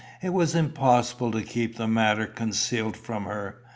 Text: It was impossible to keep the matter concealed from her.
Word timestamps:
It 0.19 0.33
was 0.33 0.55
impossible 0.55 1.29
to 1.31 1.43
keep 1.43 1.75
the 1.77 1.87
matter 1.87 2.25
concealed 2.25 2.97
from 2.97 3.25
her. 3.25 3.61